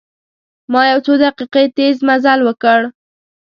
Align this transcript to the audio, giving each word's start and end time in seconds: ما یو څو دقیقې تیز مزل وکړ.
ما 0.71 0.81
یو 0.91 0.99
څو 1.05 1.13
دقیقې 1.23 1.63
تیز 1.77 1.95
مزل 2.07 2.39
وکړ. 2.43 2.79